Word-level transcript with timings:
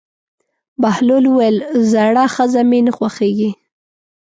بهلول 0.81 1.25
وویل: 1.29 1.57
زړه 1.91 2.23
ښځه 2.35 2.61
مې 2.69 2.79
نه 2.85 2.91
خوښېږي. 2.97 3.51